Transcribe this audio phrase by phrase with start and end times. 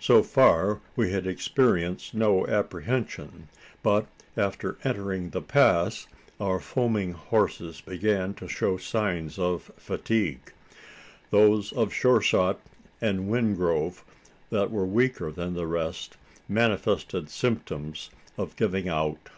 [0.00, 3.50] So far we had experienced no apprehension;
[3.82, 6.06] but, after entering the pass,
[6.40, 10.54] our foaming horses began to show signs of fatigue.
[11.28, 12.58] Those of Sure shot
[13.02, 14.02] and Wingrove,
[14.48, 16.16] that were weaker than the rest,
[16.48, 18.08] manifested symptoms
[18.38, 19.28] of giving out.